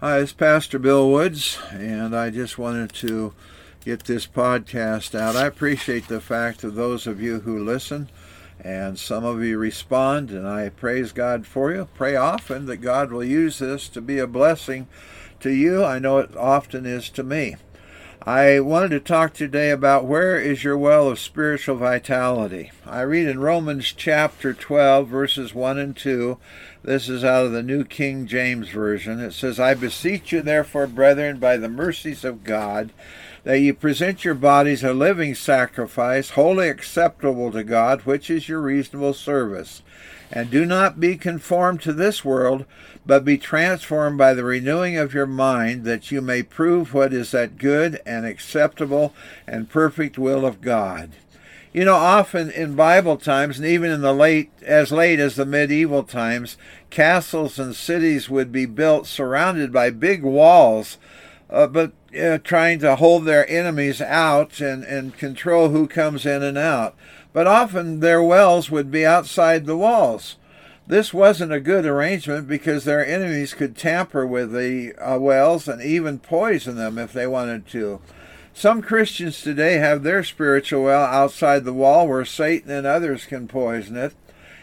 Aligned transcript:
Hi, 0.00 0.20
it's 0.20 0.32
Pastor 0.32 0.78
Bill 0.78 1.10
Woods, 1.10 1.58
and 1.72 2.16
I 2.16 2.30
just 2.30 2.56
wanted 2.56 2.90
to 2.94 3.34
get 3.84 4.04
this 4.04 4.26
podcast 4.26 5.14
out. 5.14 5.36
I 5.36 5.44
appreciate 5.44 6.08
the 6.08 6.22
fact 6.22 6.64
of 6.64 6.74
those 6.74 7.06
of 7.06 7.20
you 7.20 7.40
who 7.40 7.62
listen, 7.62 8.08
and 8.58 8.98
some 8.98 9.26
of 9.26 9.44
you 9.44 9.58
respond, 9.58 10.30
and 10.30 10.48
I 10.48 10.70
praise 10.70 11.12
God 11.12 11.46
for 11.46 11.70
you. 11.70 11.86
Pray 11.94 12.16
often 12.16 12.64
that 12.64 12.78
God 12.78 13.12
will 13.12 13.22
use 13.22 13.58
this 13.58 13.90
to 13.90 14.00
be 14.00 14.18
a 14.18 14.26
blessing 14.26 14.88
to 15.40 15.50
you. 15.50 15.84
I 15.84 15.98
know 15.98 16.16
it 16.16 16.34
often 16.34 16.86
is 16.86 17.10
to 17.10 17.22
me. 17.22 17.56
I 18.22 18.60
wanted 18.60 18.90
to 18.90 19.00
talk 19.00 19.34
today 19.34 19.70
about 19.70 20.06
where 20.06 20.40
is 20.40 20.64
your 20.64 20.78
well 20.78 21.08
of 21.08 21.18
spiritual 21.18 21.76
vitality. 21.76 22.70
I 22.86 23.02
read 23.02 23.28
in 23.28 23.40
Romans 23.40 23.92
chapter 23.94 24.54
12, 24.54 25.08
verses 25.08 25.54
1 25.54 25.78
and 25.78 25.94
2. 25.94 26.38
This 26.82 27.10
is 27.10 27.22
out 27.22 27.44
of 27.44 27.52
the 27.52 27.62
New 27.62 27.84
King 27.84 28.26
James 28.26 28.70
Version. 28.70 29.20
It 29.20 29.34
says, 29.34 29.60
I 29.60 29.74
beseech 29.74 30.32
you, 30.32 30.40
therefore, 30.40 30.86
brethren, 30.86 31.38
by 31.38 31.58
the 31.58 31.68
mercies 31.68 32.24
of 32.24 32.42
God, 32.42 32.90
that 33.44 33.60
you 33.60 33.74
present 33.74 34.24
your 34.24 34.34
bodies 34.34 34.82
a 34.82 34.94
living 34.94 35.34
sacrifice, 35.34 36.30
wholly 36.30 36.70
acceptable 36.70 37.52
to 37.52 37.64
God, 37.64 38.00
which 38.02 38.30
is 38.30 38.48
your 38.48 38.62
reasonable 38.62 39.12
service. 39.12 39.82
And 40.32 40.50
do 40.50 40.64
not 40.64 40.98
be 40.98 41.18
conformed 41.18 41.82
to 41.82 41.92
this 41.92 42.24
world, 42.24 42.64
but 43.04 43.26
be 43.26 43.36
transformed 43.36 44.16
by 44.16 44.32
the 44.32 44.44
renewing 44.44 44.96
of 44.96 45.12
your 45.12 45.26
mind, 45.26 45.84
that 45.84 46.10
you 46.10 46.22
may 46.22 46.42
prove 46.42 46.94
what 46.94 47.12
is 47.12 47.32
that 47.32 47.58
good 47.58 48.00
and 48.06 48.24
acceptable 48.24 49.12
and 49.46 49.68
perfect 49.68 50.18
will 50.18 50.46
of 50.46 50.62
God. 50.62 51.10
You 51.72 51.84
know, 51.84 51.94
often 51.94 52.50
in 52.50 52.74
Bible 52.74 53.16
times, 53.16 53.58
and 53.58 53.66
even 53.66 53.92
in 53.92 54.00
the 54.00 54.12
late, 54.12 54.50
as 54.62 54.90
late 54.90 55.20
as 55.20 55.36
the 55.36 55.46
medieval 55.46 56.02
times, 56.02 56.56
castles 56.90 57.58
and 57.58 57.76
cities 57.76 58.28
would 58.28 58.50
be 58.50 58.66
built 58.66 59.06
surrounded 59.06 59.72
by 59.72 59.90
big 59.90 60.24
walls, 60.24 60.98
uh, 61.48 61.68
but 61.68 61.92
uh, 62.20 62.38
trying 62.38 62.80
to 62.80 62.96
hold 62.96 63.24
their 63.24 63.48
enemies 63.48 64.00
out 64.00 64.60
and, 64.60 64.82
and 64.82 65.16
control 65.16 65.68
who 65.68 65.86
comes 65.86 66.26
in 66.26 66.42
and 66.42 66.58
out 66.58 66.96
but 67.32 67.46
often 67.46 68.00
their 68.00 68.22
wells 68.22 68.70
would 68.70 68.90
be 68.90 69.06
outside 69.06 69.66
the 69.66 69.76
walls. 69.76 70.36
This 70.86 71.14
wasn't 71.14 71.52
a 71.52 71.60
good 71.60 71.86
arrangement 71.86 72.48
because 72.48 72.84
their 72.84 73.06
enemies 73.06 73.54
could 73.54 73.76
tamper 73.76 74.26
with 74.26 74.52
the 74.52 74.94
uh, 74.94 75.18
wells 75.18 75.68
and 75.68 75.80
even 75.80 76.18
poison 76.18 76.76
them 76.76 76.98
if 76.98 77.12
they 77.12 77.28
wanted 77.28 77.66
to. 77.68 78.00
Some 78.52 78.82
Christians 78.82 79.40
today 79.40 79.74
have 79.74 80.02
their 80.02 80.22
spiritual 80.24 80.84
well 80.84 81.04
outside 81.04 81.64
the 81.64 81.72
wall 81.72 82.06
where 82.08 82.24
Satan 82.24 82.70
and 82.70 82.86
others 82.86 83.24
can 83.24 83.48
poison 83.48 83.96
it. 83.96 84.14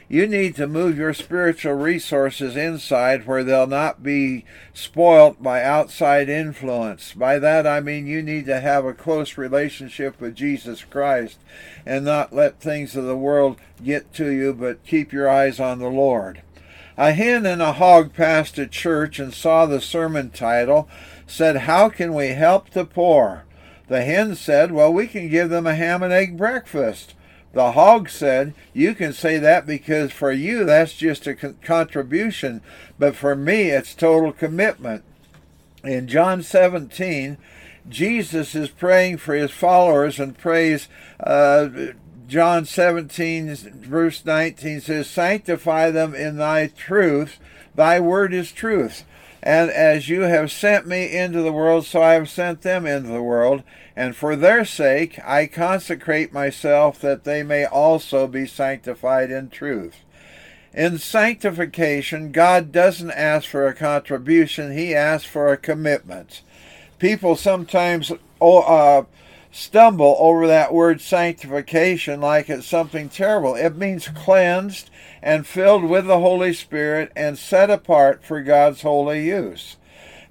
You 0.10 0.28
need 0.28 0.56
to 0.56 0.68
move 0.68 0.98
your 0.98 1.14
spiritual 1.14 1.74
resources 1.74 2.56
inside 2.56 3.28
where 3.28 3.44
they'll 3.44 3.68
not 3.68 4.04
be 4.04 4.46
spoilt 4.74 5.42
by 5.44 5.64
outside 5.64 6.30
influence. 6.30 7.14
By 7.14 7.40
that 7.40 7.68
I 7.68 7.82
mean 7.82 8.08
you 8.08 8.22
need 8.22 8.46
to 8.46 8.62
have 8.62 8.86
a 8.86 8.94
close 8.94 9.38
relationship 9.38 10.22
with 10.22 10.36
Jesus 10.36 10.84
Christ 10.84 11.40
and 11.86 12.06
not 12.06 12.34
let 12.34 12.62
things 12.62 12.96
of 12.96 13.06
the 13.06 13.18
world 13.18 13.58
get 13.84 14.14
to 14.14 14.30
you, 14.30 14.54
but 14.54 14.86
keep 14.86 15.12
your 15.12 15.30
eyes 15.30 15.60
on 15.60 15.80
the 15.80 15.90
Lord. 15.90 16.42
A 16.98 17.12
hen 17.14 17.46
and 17.46 17.62
a 17.62 17.74
hog 17.74 18.14
passed 18.14 18.58
a 18.58 18.68
church 18.68 19.20
and 19.20 19.34
saw 19.34 19.66
the 19.66 19.82
sermon 19.82 20.30
title, 20.30 20.88
said, 21.26 21.58
How 21.58 21.90
can 21.90 22.14
we 22.14 22.30
help 22.30 22.70
the 22.70 22.86
poor? 22.86 23.44
The 23.88 24.04
hen 24.04 24.36
said, 24.36 24.72
Well, 24.72 24.94
we 24.94 25.08
can 25.08 25.30
give 25.30 25.50
them 25.50 25.66
a 25.66 25.76
ham 25.76 26.04
and 26.04 26.14
egg 26.14 26.38
breakfast. 26.38 27.14
The 27.54 27.72
hog 27.72 28.10
said, 28.10 28.54
You 28.74 28.94
can 28.94 29.14
say 29.14 29.38
that 29.38 29.66
because 29.66 30.12
for 30.12 30.32
you 30.32 30.64
that's 30.66 30.94
just 30.94 31.26
a 31.28 31.36
con- 31.36 31.58
contribution, 31.62 32.62
but 33.00 33.16
for 33.16 33.36
me 33.36 33.70
it's 33.70 33.96
total 33.96 34.32
commitment. 34.32 35.04
In 35.84 36.08
John 36.08 36.44
17, 36.44 37.38
Jesus 37.88 38.54
is 38.54 38.70
praying 38.70 39.18
for 39.18 39.34
his 39.34 39.52
followers 39.52 40.20
and 40.20 40.38
prays. 40.38 40.90
Uh, 41.20 41.70
John 42.28 42.66
17, 42.66 43.56
verse 43.56 44.26
19 44.26 44.82
says, 44.82 45.10
Sanctify 45.10 45.92
them 45.92 46.14
in 46.14 46.38
thy 46.38 46.68
truth. 46.68 47.40
Thy 47.74 48.00
word 48.02 48.34
is 48.34 48.52
truth. 48.52 49.06
And 49.44 49.70
as 49.70 50.10
you 50.10 50.22
have 50.22 50.52
sent 50.52 50.88
me 50.88 51.16
into 51.16 51.42
the 51.42 51.54
world, 51.54 51.86
so 51.86 52.02
I 52.02 52.14
have 52.14 52.30
sent 52.30 52.62
them 52.62 52.86
into 52.86 53.10
the 53.10 53.22
world. 53.22 53.64
And 53.96 54.16
for 54.16 54.36
their 54.36 54.66
sake 54.66 55.20
I 55.26 55.48
consecrate 55.48 56.34
myself, 56.34 57.00
that 57.02 57.24
they 57.24 57.44
may 57.44 57.66
also 57.66 58.28
be 58.28 58.46
sanctified 58.46 59.32
in 59.32 59.50
truth. 59.50 60.04
In 60.74 60.98
sanctification, 61.00 62.32
God 62.32 62.72
doesn't 62.72 63.12
ask 63.12 63.48
for 63.48 63.68
a 63.68 63.74
contribution, 63.74 64.78
He 64.78 64.94
asks 64.94 65.28
for 65.28 65.52
a 65.52 65.58
commitment. 65.58 66.42
People 67.00 67.36
sometimes 67.36 68.12
oh, 68.42 68.60
uh, 68.60 69.04
stumble 69.52 70.16
over 70.20 70.48
that 70.48 70.74
word 70.74 71.02
sanctification 71.02 72.22
like 72.22 72.50
it's 72.50 72.68
something 72.68 73.10
terrible. 73.10 73.56
It 73.56 73.76
means 73.76 74.08
cleansed 74.08 74.90
and 75.22 75.48
filled 75.48 75.84
with 75.84 76.08
the 76.08 76.20
Holy 76.20 76.54
Spirit 76.54 77.12
and 77.16 77.38
set 77.38 77.70
apart 77.70 78.24
for 78.24 78.42
God's 78.42 78.82
holy 78.82 79.26
use. 79.28 79.78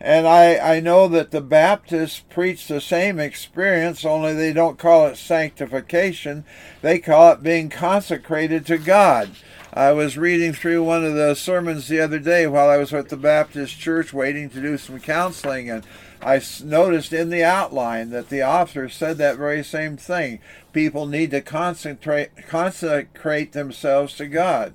And 0.00 0.26
I, 0.26 0.76
I 0.76 0.80
know 0.80 1.08
that 1.08 1.30
the 1.30 1.40
Baptists 1.40 2.20
preach 2.20 2.68
the 2.68 2.80
same 2.80 3.18
experience, 3.18 4.04
only 4.04 4.34
they 4.34 4.52
don't 4.52 4.78
call 4.78 5.06
it 5.06 5.16
sanctification. 5.16 6.44
They 6.82 6.98
call 6.98 7.32
it 7.32 7.42
being 7.42 7.70
consecrated 7.70 8.66
to 8.66 8.76
God. 8.76 9.30
I 9.72 9.92
was 9.92 10.16
reading 10.16 10.52
through 10.52 10.84
one 10.84 11.04
of 11.04 11.14
the 11.14 11.34
sermons 11.34 11.88
the 11.88 12.00
other 12.00 12.18
day 12.18 12.46
while 12.46 12.68
I 12.68 12.76
was 12.76 12.94
at 12.94 13.08
the 13.08 13.16
Baptist 13.16 13.78
church 13.78 14.12
waiting 14.12 14.48
to 14.50 14.60
do 14.60 14.78
some 14.78 15.00
counseling, 15.00 15.68
and 15.70 15.84
I 16.22 16.40
noticed 16.64 17.12
in 17.12 17.30
the 17.30 17.44
outline 17.44 18.10
that 18.10 18.28
the 18.28 18.42
author 18.42 18.88
said 18.88 19.18
that 19.18 19.36
very 19.36 19.62
same 19.62 19.96
thing. 19.96 20.40
People 20.72 21.06
need 21.06 21.30
to 21.30 21.40
concentrate, 21.40 22.30
consecrate 22.48 23.52
themselves 23.52 24.16
to 24.16 24.26
God. 24.26 24.74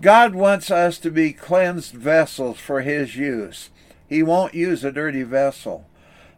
God 0.00 0.34
wants 0.34 0.70
us 0.70 0.98
to 0.98 1.10
be 1.10 1.32
cleansed 1.32 1.94
vessels 1.94 2.58
for 2.58 2.82
His 2.82 3.16
use. 3.16 3.70
He 4.08 4.22
won't 4.22 4.54
use 4.54 4.84
a 4.84 4.92
dirty 4.92 5.22
vessel. 5.22 5.86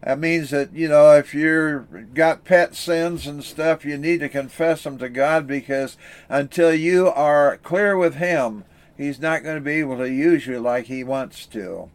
That 0.02 0.18
means 0.18 0.50
that, 0.50 0.72
you 0.72 0.88
know, 0.88 1.12
if 1.12 1.34
you're 1.34 1.80
got 2.14 2.44
pet 2.44 2.74
sins 2.76 3.26
and 3.26 3.42
stuff, 3.42 3.84
you 3.84 3.98
need 3.98 4.20
to 4.20 4.28
confess 4.28 4.84
them 4.84 4.98
to 4.98 5.08
God 5.08 5.46
because 5.46 5.96
until 6.28 6.72
you 6.72 7.08
are 7.08 7.56
clear 7.58 7.96
with 7.96 8.14
Him, 8.14 8.64
He's 8.96 9.20
not 9.20 9.42
going 9.42 9.56
to 9.56 9.60
be 9.60 9.74
able 9.74 9.98
to 9.98 10.10
use 10.10 10.46
you 10.46 10.60
like 10.60 10.86
He 10.86 11.02
wants 11.02 11.46
to. 11.46 11.90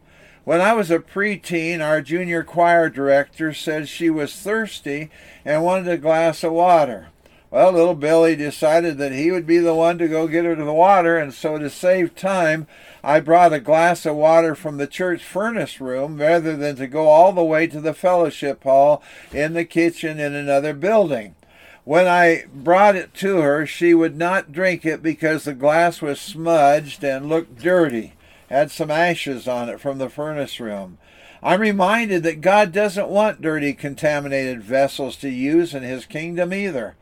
When 0.45 0.59
I 0.59 0.73
was 0.73 0.91
a 0.91 0.99
preteen, 0.99 1.79
our 1.81 2.01
junior 2.01 2.43
choir 2.43 2.89
director 2.89 3.53
said 3.53 3.87
she 3.87 4.09
was 4.09 4.35
thirsty 4.35 5.09
and 5.45 5.63
wanted 5.63 5.87
a 5.87 5.97
glass 5.97 6.43
of 6.43 6.51
water. 6.51 7.07
Well, 7.49 7.71
little 7.71 7.95
Billy 7.95 8.35
decided 8.35 8.97
that 8.97 9.13
he 9.13 9.31
would 9.31 9.47
be 9.47 9.59
the 9.59 9.73
one 9.73 9.97
to 9.99 10.07
go 10.09 10.27
get 10.27 10.43
her 10.43 10.55
to 10.55 10.63
the 10.65 10.73
water, 10.73 11.17
and 11.17 11.33
so 11.33 11.57
to 11.59 11.69
save 11.69 12.15
time, 12.15 12.67
I 13.03 13.21
brought 13.21 13.53
a 13.53 13.59
glass 13.61 14.05
of 14.05 14.17
water 14.17 14.53
from 14.53 14.77
the 14.77 14.87
church 14.87 15.23
furnace 15.23 15.79
room 15.79 16.19
rather 16.19 16.57
than 16.57 16.75
to 16.75 16.87
go 16.87 17.07
all 17.07 17.31
the 17.31 17.43
way 17.43 17.67
to 17.67 17.79
the 17.79 17.93
fellowship 17.93 18.63
hall 18.63 19.01
in 19.31 19.53
the 19.53 19.63
kitchen 19.63 20.19
in 20.19 20.33
another 20.33 20.73
building. 20.73 21.35
When 21.85 22.07
I 22.07 22.45
brought 22.53 22.97
it 22.97 23.13
to 23.15 23.37
her, 23.37 23.65
she 23.65 23.93
would 23.93 24.17
not 24.17 24.51
drink 24.51 24.85
it 24.85 25.01
because 25.01 25.45
the 25.45 25.53
glass 25.53 26.01
was 26.01 26.19
smudged 26.19 27.01
and 27.03 27.29
looked 27.29 27.61
dirty, 27.61 28.13
had 28.49 28.71
some 28.71 28.91
ashes 28.91 29.47
on 29.47 29.69
it 29.69 29.79
from 29.79 29.97
the 29.97 30.09
furnace 30.09 30.59
room. 30.59 30.97
I'm 31.41 31.59
reminded 31.59 32.23
that 32.23 32.41
God 32.41 32.71
doesn't 32.71 33.09
want 33.09 33.41
dirty, 33.41 33.73
contaminated 33.73 34.63
vessels 34.63 35.17
to 35.17 35.29
use 35.29 35.73
in 35.73 35.83
His 35.83 36.05
kingdom 36.05 36.53
either. 36.53 36.95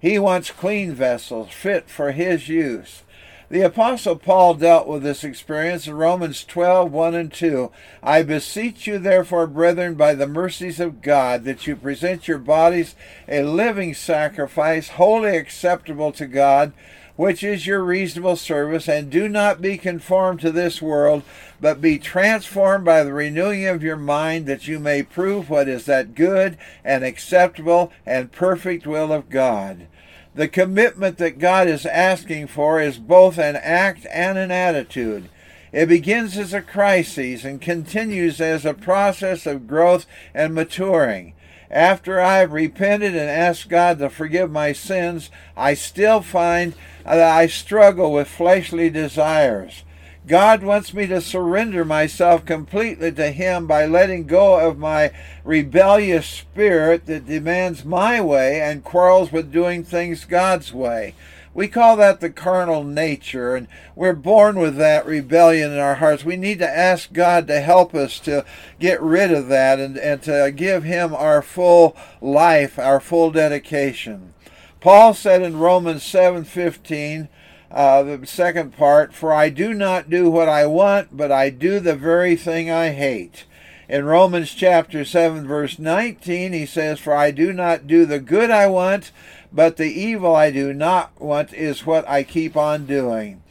He 0.00 0.18
wants 0.18 0.50
clean 0.50 0.94
vessels 0.94 1.50
fit 1.50 1.90
for 1.90 2.12
his 2.12 2.48
use. 2.48 3.02
The 3.50 3.62
Apostle 3.62 4.16
Paul 4.16 4.54
dealt 4.54 4.86
with 4.86 5.02
this 5.02 5.24
experience 5.24 5.86
in 5.86 5.94
Romans 5.94 6.44
12 6.44 6.90
1 6.90 7.14
and 7.14 7.32
2. 7.32 7.70
I 8.02 8.22
beseech 8.22 8.86
you, 8.86 8.98
therefore, 8.98 9.46
brethren, 9.46 9.96
by 9.96 10.14
the 10.14 10.28
mercies 10.28 10.80
of 10.80 11.02
God, 11.02 11.44
that 11.44 11.66
you 11.66 11.76
present 11.76 12.28
your 12.28 12.38
bodies 12.38 12.94
a 13.28 13.42
living 13.42 13.92
sacrifice, 13.92 14.90
wholly 14.90 15.36
acceptable 15.36 16.12
to 16.12 16.26
God, 16.26 16.72
which 17.20 17.44
is 17.44 17.66
your 17.66 17.84
reasonable 17.84 18.34
service, 18.34 18.88
and 18.88 19.10
do 19.10 19.28
not 19.28 19.60
be 19.60 19.76
conformed 19.76 20.40
to 20.40 20.50
this 20.50 20.80
world, 20.80 21.22
but 21.60 21.78
be 21.78 21.98
transformed 21.98 22.82
by 22.82 23.04
the 23.04 23.12
renewing 23.12 23.66
of 23.66 23.82
your 23.82 23.94
mind, 23.94 24.46
that 24.46 24.66
you 24.66 24.78
may 24.78 25.02
prove 25.02 25.50
what 25.50 25.68
is 25.68 25.84
that 25.84 26.14
good 26.14 26.56
and 26.82 27.04
acceptable 27.04 27.92
and 28.06 28.32
perfect 28.32 28.86
will 28.86 29.12
of 29.12 29.28
God. 29.28 29.86
The 30.34 30.48
commitment 30.48 31.18
that 31.18 31.38
God 31.38 31.68
is 31.68 31.84
asking 31.84 32.46
for 32.46 32.80
is 32.80 32.96
both 32.96 33.36
an 33.36 33.56
act 33.56 34.06
and 34.10 34.38
an 34.38 34.50
attitude. 34.50 35.28
It 35.72 35.90
begins 35.90 36.38
as 36.38 36.54
a 36.54 36.62
crisis 36.62 37.44
and 37.44 37.60
continues 37.60 38.40
as 38.40 38.64
a 38.64 38.72
process 38.72 39.44
of 39.44 39.68
growth 39.68 40.06
and 40.32 40.54
maturing. 40.54 41.34
After 41.70 42.20
I've 42.20 42.52
repented 42.52 43.14
and 43.14 43.30
asked 43.30 43.68
God 43.68 43.98
to 44.00 44.10
forgive 44.10 44.50
my 44.50 44.72
sins, 44.72 45.30
I 45.56 45.74
still 45.74 46.20
find 46.20 46.74
that 47.04 47.20
I 47.20 47.46
struggle 47.46 48.12
with 48.12 48.26
fleshly 48.26 48.90
desires. 48.90 49.84
God 50.26 50.62
wants 50.62 50.92
me 50.92 51.06
to 51.06 51.20
surrender 51.20 51.84
myself 51.84 52.44
completely 52.44 53.12
to 53.12 53.30
Him 53.30 53.66
by 53.66 53.86
letting 53.86 54.26
go 54.26 54.58
of 54.58 54.78
my 54.78 55.12
rebellious 55.44 56.26
spirit 56.26 57.06
that 57.06 57.26
demands 57.26 57.84
my 57.84 58.20
way 58.20 58.60
and 58.60 58.84
quarrels 58.84 59.32
with 59.32 59.52
doing 59.52 59.82
things 59.82 60.24
God's 60.24 60.72
way. 60.72 61.14
We 61.52 61.66
call 61.66 61.96
that 61.96 62.20
the 62.20 62.30
carnal 62.30 62.84
nature, 62.84 63.56
and 63.56 63.66
we're 63.96 64.12
born 64.12 64.58
with 64.60 64.76
that 64.76 65.04
rebellion 65.04 65.72
in 65.72 65.78
our 65.78 65.96
hearts. 65.96 66.24
We 66.24 66.36
need 66.36 66.60
to 66.60 66.68
ask 66.68 67.12
God 67.12 67.48
to 67.48 67.60
help 67.60 67.92
us 67.94 68.20
to 68.20 68.44
get 68.78 69.02
rid 69.02 69.32
of 69.32 69.48
that 69.48 69.80
and, 69.80 69.98
and 69.98 70.22
to 70.22 70.52
give 70.54 70.84
Him 70.84 71.12
our 71.12 71.42
full 71.42 71.96
life, 72.20 72.78
our 72.78 73.00
full 73.00 73.32
dedication. 73.32 74.32
Paul 74.80 75.12
said 75.12 75.42
in 75.42 75.58
Romans 75.58 76.02
7:15, 76.04 77.28
uh, 77.70 78.02
the 78.02 78.26
second 78.26 78.76
part, 78.76 79.12
for 79.12 79.32
I 79.32 79.48
do 79.48 79.74
not 79.74 80.08
do 80.08 80.30
what 80.30 80.48
I 80.48 80.66
want, 80.66 81.16
but 81.16 81.30
I 81.30 81.50
do 81.50 81.80
the 81.80 81.94
very 81.94 82.36
thing 82.36 82.70
I 82.70 82.90
hate. 82.90 83.44
In 83.88 84.04
Romans 84.04 84.54
chapter 84.54 85.04
7 85.04 85.48
verse 85.48 85.78
19, 85.78 86.52
he 86.52 86.64
says, 86.64 87.00
For 87.00 87.12
I 87.12 87.32
do 87.32 87.52
not 87.52 87.88
do 87.88 88.06
the 88.06 88.20
good 88.20 88.50
I 88.50 88.68
want, 88.68 89.10
but 89.52 89.76
the 89.76 89.92
evil 89.92 90.34
I 90.34 90.50
do 90.50 90.72
not 90.72 91.20
want 91.20 91.52
is 91.52 91.86
what 91.86 92.08
I 92.08 92.22
keep 92.22 92.56
on 92.56 92.86
doing. 92.86 93.42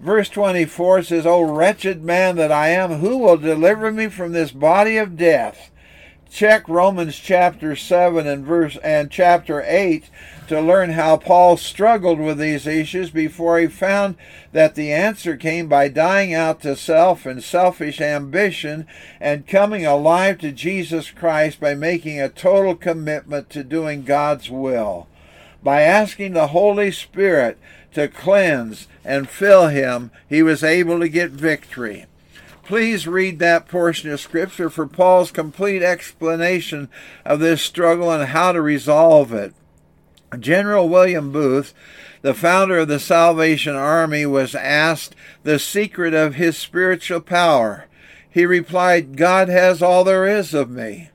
Verse 0.00 0.28
24 0.28 1.02
says, 1.02 1.26
O 1.26 1.42
wretched 1.42 2.04
man 2.04 2.36
that 2.36 2.52
I 2.52 2.68
am, 2.68 2.98
who 2.98 3.18
will 3.18 3.36
deliver 3.36 3.90
me 3.90 4.08
from 4.08 4.32
this 4.32 4.52
body 4.52 4.96
of 4.96 5.16
death? 5.16 5.72
Check 6.30 6.68
Romans 6.68 7.16
chapter 7.16 7.74
7 7.74 8.26
and 8.26 8.44
verse 8.44 8.76
and 8.84 9.10
chapter 9.10 9.64
8 9.66 10.08
to 10.46 10.60
learn 10.60 10.90
how 10.90 11.16
Paul 11.16 11.56
struggled 11.56 12.20
with 12.20 12.38
these 12.38 12.66
issues 12.66 13.10
before 13.10 13.58
he 13.58 13.66
found 13.66 14.14
that 14.52 14.74
the 14.74 14.92
answer 14.92 15.36
came 15.36 15.68
by 15.68 15.88
dying 15.88 16.34
out 16.34 16.60
to 16.62 16.76
self 16.76 17.26
and 17.26 17.42
selfish 17.42 18.00
ambition 18.00 18.86
and 19.20 19.46
coming 19.46 19.84
alive 19.84 20.38
to 20.38 20.52
Jesus 20.52 21.10
Christ 21.10 21.60
by 21.60 21.74
making 21.74 22.20
a 22.20 22.28
total 22.28 22.76
commitment 22.76 23.50
to 23.50 23.64
doing 23.64 24.04
God's 24.04 24.50
will 24.50 25.08
by 25.62 25.82
asking 25.82 26.32
the 26.32 26.48
Holy 26.48 26.90
Spirit 26.90 27.58
to 27.94 28.08
cleanse 28.08 28.86
and 29.04 29.28
fill 29.28 29.68
him, 29.68 30.10
he 30.28 30.42
was 30.42 30.62
able 30.62 31.00
to 31.00 31.08
get 31.08 31.30
victory. 31.30 32.06
Please 32.64 33.08
read 33.08 33.38
that 33.38 33.66
portion 33.66 34.10
of 34.10 34.20
Scripture 34.20 34.68
for 34.68 34.86
Paul's 34.86 35.30
complete 35.30 35.82
explanation 35.82 36.90
of 37.24 37.40
this 37.40 37.62
struggle 37.62 38.10
and 38.10 38.28
how 38.28 38.52
to 38.52 38.60
resolve 38.60 39.32
it. 39.32 39.54
General 40.38 40.86
William 40.86 41.32
Booth, 41.32 41.72
the 42.20 42.34
founder 42.34 42.80
of 42.80 42.88
the 42.88 42.98
Salvation 42.98 43.74
Army, 43.74 44.26
was 44.26 44.54
asked 44.54 45.16
the 45.44 45.58
secret 45.58 46.12
of 46.12 46.34
his 46.34 46.58
spiritual 46.58 47.20
power. 47.20 47.86
He 48.28 48.44
replied, 48.44 49.16
God 49.16 49.48
has 49.48 49.82
all 49.82 50.04
there 50.04 50.26
is 50.26 50.52
of 50.52 50.68
me. 50.68 51.08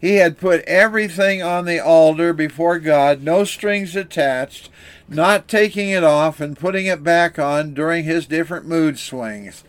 He 0.00 0.16
had 0.16 0.38
put 0.38 0.62
everything 0.62 1.42
on 1.42 1.64
the 1.64 1.80
altar 1.80 2.32
before 2.32 2.78
God, 2.78 3.22
no 3.22 3.44
strings 3.44 3.96
attached, 3.96 4.70
not 5.08 5.48
taking 5.48 5.88
it 5.88 6.04
off 6.04 6.40
and 6.40 6.58
putting 6.58 6.86
it 6.86 7.02
back 7.02 7.38
on 7.38 7.74
during 7.74 8.04
his 8.04 8.26
different 8.26 8.66
mood 8.66 8.98
swings. 8.98 9.64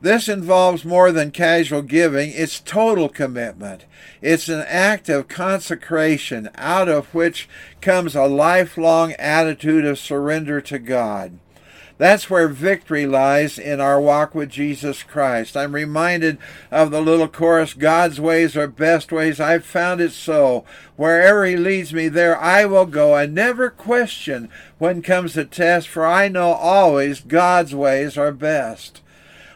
This 0.00 0.28
involves 0.28 0.84
more 0.84 1.12
than 1.12 1.30
casual 1.30 1.82
giving, 1.82 2.32
it's 2.32 2.60
total 2.60 3.08
commitment. 3.08 3.84
It's 4.20 4.48
an 4.48 4.64
act 4.66 5.08
of 5.08 5.28
consecration 5.28 6.50
out 6.56 6.88
of 6.88 7.14
which 7.14 7.48
comes 7.80 8.16
a 8.16 8.26
lifelong 8.26 9.12
attitude 9.12 9.84
of 9.84 9.98
surrender 9.98 10.60
to 10.60 10.78
God. 10.78 11.38
That's 12.02 12.28
where 12.28 12.48
victory 12.48 13.06
lies 13.06 13.60
in 13.60 13.80
our 13.80 14.00
walk 14.00 14.34
with 14.34 14.50
Jesus 14.50 15.04
Christ. 15.04 15.56
I'm 15.56 15.72
reminded 15.72 16.36
of 16.68 16.90
the 16.90 17.00
little 17.00 17.28
chorus, 17.28 17.74
God's 17.74 18.20
ways 18.20 18.56
are 18.56 18.66
best 18.66 19.12
ways. 19.12 19.38
I've 19.38 19.64
found 19.64 20.00
it 20.00 20.10
so. 20.10 20.64
Wherever 20.96 21.44
He 21.44 21.54
leads 21.54 21.94
me, 21.94 22.08
there 22.08 22.36
I 22.36 22.64
will 22.64 22.86
go. 22.86 23.14
I 23.14 23.26
never 23.26 23.70
question 23.70 24.48
when 24.78 25.00
comes 25.00 25.34
the 25.34 25.44
test, 25.44 25.86
for 25.86 26.04
I 26.04 26.26
know 26.26 26.54
always 26.54 27.20
God's 27.20 27.72
ways 27.72 28.18
are 28.18 28.32
best. 28.32 29.00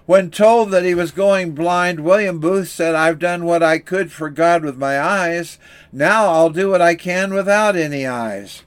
When 0.05 0.31
told 0.31 0.71
that 0.71 0.85
he 0.85 0.95
was 0.95 1.11
going 1.11 1.53
blind, 1.53 1.99
William 1.99 2.39
Booth 2.39 2.69
said, 2.69 2.95
I've 2.95 3.19
done 3.19 3.45
what 3.45 3.65
I 3.65 3.81
could 3.81 4.13
for 4.13 4.31
God 4.31 4.63
with 4.63 4.79
my 4.79 5.01
eyes. 5.01 5.59
Now 5.91 6.29
I'll 6.29 6.51
do 6.51 6.71
what 6.71 6.81
I 6.81 6.95
can 6.95 7.35
without 7.35 7.75
any 7.75 8.07
eyes. 8.07 8.63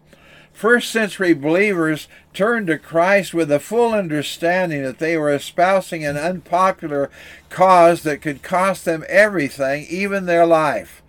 First 0.59 0.91
century 0.91 1.33
believers 1.33 2.09
turned 2.33 2.67
to 2.67 2.77
Christ 2.77 3.33
with 3.33 3.50
a 3.50 3.61
full 3.61 3.94
understanding 3.94 4.83
that 4.83 5.00
they 5.00 5.15
were 5.15 5.33
espousing 5.33 6.03
an 6.03 6.17
unpopular 6.17 7.09
cause 7.50 8.03
that 8.03 8.21
could 8.21 8.44
cost 8.44 8.83
them 8.83 9.06
everything, 9.07 9.85
even 9.89 10.25
their 10.25 10.45
life. 10.45 11.01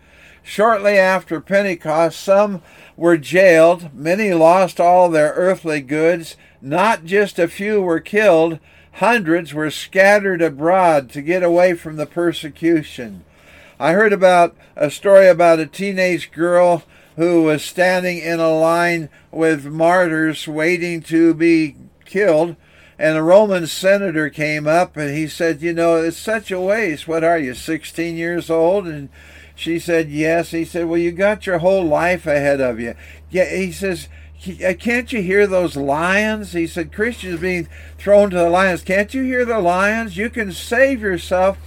Shortly 0.44 0.96
after 0.96 1.40
Pentecost, 1.40 2.20
some 2.20 2.62
were 2.96 3.16
jailed, 3.16 3.92
many 3.92 4.32
lost 4.32 4.78
all 4.78 5.10
their 5.10 5.32
earthly 5.32 5.80
goods, 5.80 6.36
not 6.62 7.04
just 7.04 7.36
a 7.40 7.48
few 7.48 7.82
were 7.82 7.98
killed, 7.98 8.60
hundreds 8.92 9.52
were 9.52 9.72
scattered 9.72 10.42
abroad 10.42 11.10
to 11.10 11.22
get 11.22 11.42
away 11.42 11.74
from 11.74 11.96
the 11.96 12.06
persecution. 12.06 13.24
I 13.80 13.94
heard 13.94 14.12
about 14.12 14.54
a 14.76 14.92
story 14.92 15.26
about 15.26 15.58
a 15.58 15.66
teenage 15.66 16.30
girl 16.30 16.84
who 17.16 17.42
was 17.42 17.64
standing 17.64 18.18
in 18.18 18.40
a 18.40 18.50
line 18.50 19.08
with 19.30 19.66
martyrs 19.66 20.46
waiting 20.48 21.02
to 21.02 21.34
be 21.34 21.76
killed. 22.04 22.56
And 22.98 23.16
a 23.16 23.22
Roman 23.22 23.66
senator 23.66 24.28
came 24.28 24.66
up 24.66 24.96
and 24.96 25.16
he 25.16 25.26
said, 25.26 25.62
You 25.62 25.72
know, 25.72 25.96
it's 25.96 26.16
such 26.16 26.50
a 26.50 26.60
waste. 26.60 27.08
What 27.08 27.24
are 27.24 27.38
you, 27.38 27.54
16 27.54 28.16
years 28.16 28.50
old? 28.50 28.86
And 28.86 29.08
she 29.54 29.78
said, 29.78 30.10
Yes. 30.10 30.50
He 30.50 30.64
said, 30.64 30.86
Well, 30.86 30.98
you 30.98 31.12
got 31.12 31.46
your 31.46 31.58
whole 31.58 31.84
life 31.84 32.26
ahead 32.26 32.60
of 32.60 32.78
you. 32.78 32.94
Yeah, 33.30 33.48
he 33.54 33.72
says, 33.72 34.08
uh, 34.64 34.72
can't 34.78 35.12
you 35.12 35.20
hear 35.22 35.46
those 35.46 35.76
lions? 35.76 36.52
He 36.52 36.66
said, 36.66 36.92
Christians 36.92 37.40
being 37.40 37.68
thrown 37.98 38.30
to 38.30 38.36
the 38.36 38.48
lions. 38.48 38.82
Can't 38.82 39.12
you 39.12 39.22
hear 39.22 39.44
the 39.44 39.58
lions? 39.58 40.16
You 40.16 40.30
can 40.30 40.52
save 40.52 41.02
yourself 41.02 41.58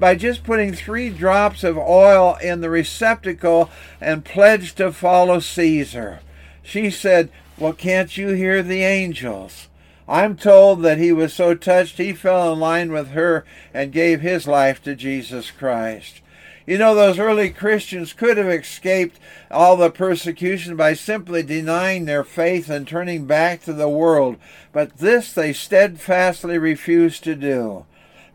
by 0.00 0.14
just 0.14 0.42
putting 0.42 0.72
three 0.72 1.10
drops 1.10 1.62
of 1.62 1.76
oil 1.76 2.36
in 2.42 2.62
the 2.62 2.70
receptacle 2.70 3.70
and 4.00 4.24
pledged 4.24 4.78
to 4.78 4.90
follow 4.92 5.38
Caesar. 5.38 6.20
She 6.62 6.90
said, 6.90 7.30
Well, 7.58 7.74
can't 7.74 8.16
you 8.16 8.28
hear 8.28 8.62
the 8.62 8.82
angels? 8.82 9.68
I'm 10.08 10.36
told 10.36 10.82
that 10.82 10.98
he 10.98 11.12
was 11.12 11.32
so 11.32 11.54
touched 11.54 11.98
he 11.98 12.12
fell 12.12 12.52
in 12.52 12.58
line 12.58 12.90
with 12.90 13.10
her 13.10 13.44
and 13.72 13.92
gave 13.92 14.22
his 14.22 14.48
life 14.48 14.82
to 14.82 14.96
Jesus 14.96 15.52
Christ. 15.52 16.20
You 16.66 16.78
know, 16.78 16.94
those 16.94 17.18
early 17.18 17.50
Christians 17.50 18.12
could 18.12 18.36
have 18.36 18.48
escaped 18.48 19.18
all 19.50 19.76
the 19.76 19.90
persecution 19.90 20.76
by 20.76 20.94
simply 20.94 21.42
denying 21.42 22.04
their 22.04 22.24
faith 22.24 22.68
and 22.70 22.86
turning 22.86 23.26
back 23.26 23.62
to 23.64 23.72
the 23.72 23.88
world, 23.88 24.36
but 24.72 24.98
this 24.98 25.32
they 25.32 25.52
steadfastly 25.52 26.58
refused 26.58 27.24
to 27.24 27.34
do. 27.34 27.86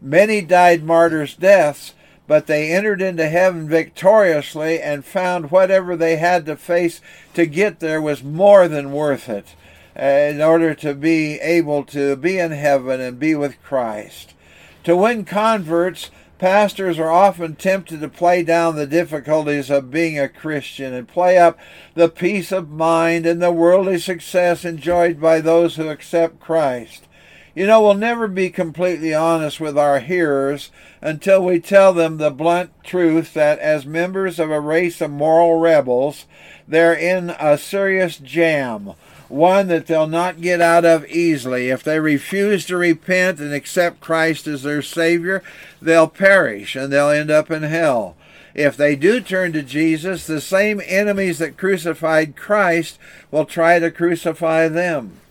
Many 0.06 0.42
died 0.42 0.84
martyrs' 0.84 1.34
deaths, 1.34 1.96
but 2.28 2.46
they 2.46 2.72
entered 2.72 3.02
into 3.02 3.28
heaven 3.28 3.68
victoriously 3.68 4.80
and 4.80 5.04
found 5.04 5.50
whatever 5.50 5.96
they 5.96 6.18
had 6.18 6.46
to 6.46 6.56
face 6.56 7.02
to 7.34 7.48
get 7.48 7.80
there 7.80 8.00
was 8.00 8.24
more 8.24 8.68
than 8.68 8.92
worth 8.92 9.28
it 9.28 9.56
uh, 10.00 10.06
in 10.06 10.44
order 10.44 10.76
to 10.76 10.94
be 10.94 11.40
able 11.40 11.84
to 11.86 12.16
be 12.16 12.38
in 12.38 12.52
heaven 12.52 13.02
and 13.02 13.18
be 13.18 13.34
with 13.34 13.60
Christ. 13.64 14.36
To 14.84 14.96
win 14.96 15.26
converts, 15.26 16.12
pastors 16.38 17.00
are 17.00 17.12
often 17.12 17.56
tempted 17.56 18.00
to 18.02 18.08
play 18.08 18.44
down 18.44 18.76
the 18.76 18.86
difficulties 18.86 19.72
of 19.72 19.90
being 19.90 20.20
a 20.20 20.30
Christian 20.30 20.94
and 20.94 21.08
play 21.08 21.40
up 21.40 21.58
the 21.96 22.10
peace 22.10 22.52
of 22.52 22.70
mind 22.70 23.26
and 23.26 23.42
the 23.42 23.52
worldly 23.52 23.98
success 23.98 24.66
enjoyed 24.66 25.20
by 25.20 25.42
those 25.42 25.78
who 25.78 25.90
accept 25.90 26.40
Christ. 26.40 27.08
You 27.56 27.66
know, 27.68 27.82
we'll 27.82 27.94
never 27.94 28.28
be 28.28 28.50
completely 28.50 29.14
honest 29.14 29.62
with 29.62 29.78
our 29.78 30.02
hearers 30.02 30.72
until 31.00 31.42
we 31.42 31.62
tell 31.62 31.94
them 31.94 32.18
the 32.18 32.30
blunt 32.30 32.72
truth 32.84 33.34
that 33.34 33.60
as 33.60 33.86
members 33.86 34.40
of 34.40 34.52
a 34.52 34.60
race 34.60 35.00
of 35.00 35.12
moral 35.12 35.58
rebels, 35.58 36.26
they're 36.68 36.94
in 36.94 37.30
a 37.40 37.58
serious 37.58 38.18
jam, 38.18 38.92
one 39.30 39.70
that 39.70 39.88
they'll 39.88 40.06
not 40.06 40.42
get 40.42 40.60
out 40.60 40.84
of 40.84 41.06
easily. 41.06 41.70
If 41.70 41.82
they 41.82 41.98
refuse 41.98 42.66
to 42.66 42.76
repent 42.76 43.40
and 43.40 43.54
accept 43.54 44.02
Christ 44.02 44.48
as 44.48 44.64
their 44.64 44.82
Savior, 44.82 45.42
they'll 45.82 46.10
perish 46.10 46.76
and 46.76 46.92
they'll 46.92 47.10
end 47.10 47.32
up 47.32 47.50
in 47.50 47.64
hell. 47.64 48.18
If 48.54 48.76
they 48.76 48.98
do 48.98 49.22
turn 49.22 49.54
to 49.54 49.64
Jesus, 49.64 50.28
the 50.28 50.42
same 50.42 50.82
enemies 50.86 51.40
that 51.40 51.56
crucified 51.56 52.36
Christ 52.36 53.00
will 53.32 53.46
try 53.46 53.80
to 53.80 53.92
crucify 53.92 54.68
them. 54.68 55.22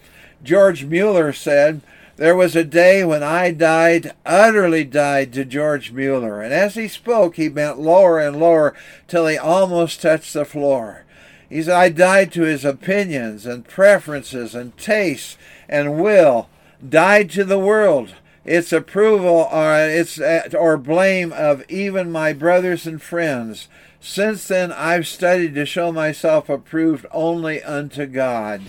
George 0.43 0.85
Mueller 0.85 1.33
said, 1.35 1.83
there 2.17 2.37
was 2.37 2.55
a 2.55 2.65
day 2.65 3.05
when 3.05 3.23
I 3.23 3.51
died, 3.51 4.13
utterly 4.25 4.85
died 4.85 5.33
to 5.33 5.45
George 5.45 5.91
Mueller, 5.93 6.41
and 6.41 6.53
as 6.53 6.75
he 6.75 6.89
spoke, 6.89 7.37
he 7.37 7.49
bent 7.49 7.79
lower 7.79 8.21
and 8.21 8.39
lower 8.39 8.75
till 9.09 9.27
he 9.27 9.37
almost 9.37 10.01
touched 10.01 10.33
the 10.33 10.45
floor. 10.45 11.05
He 11.49 11.63
said, 11.63 11.75
I 11.75 11.89
died 11.89 12.33
to 12.33 12.43
his 12.43 12.65
opinions 12.65 13.47
and 13.47 13.67
preferences 13.67 14.55
and 14.55 14.77
tastes 14.77 15.37
and 15.69 16.01
will, 16.01 16.49
died 16.87 17.31
to 17.31 17.45
the 17.45 17.59
world, 17.59 18.15
its 18.45 18.73
approval 18.73 19.49
or 19.51 19.77
its 19.77 20.21
uh, 20.21 20.49
or 20.59 20.77
blame 20.77 21.33
of 21.33 21.65
even 21.69 22.11
my 22.11 22.33
brothers 22.33 22.87
and 22.87 23.01
friends. 23.01 23.69
Since 24.01 24.49
then 24.49 24.71
I've 24.73 25.07
studied 25.07 25.55
to 25.55 25.65
show 25.65 25.91
myself 25.93 26.49
approved 26.49 27.07
only 27.11 27.63
unto 27.63 28.07
God. 28.07 28.63